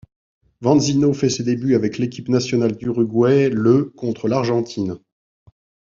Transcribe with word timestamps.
Vanzzino 0.61 1.13
fait 1.13 1.29
ses 1.29 1.43
débuts 1.43 1.75
avec 1.75 1.99
l'équipe 1.99 2.27
nationale 2.27 2.75
d'Uruguay 2.75 3.51
le 3.51 3.85
contre 3.95 4.27
l'Argentine. 4.27 4.97